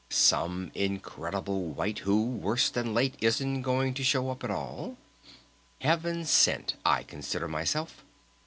Some 0.09 0.71
incredible 0.73 1.61
wight 1.65 1.99
who, 1.99 2.25
worse 2.25 2.71
than 2.71 2.91
late 2.91 3.13
isn't 3.21 3.61
going 3.61 3.93
to 3.93 4.03
show 4.03 4.31
up 4.31 4.43
at 4.43 4.49
all?... 4.49 4.97
Heaven 5.81 6.25
sent, 6.25 6.73
I 6.83 7.03
consider 7.03 7.47
myself.... 7.47 8.03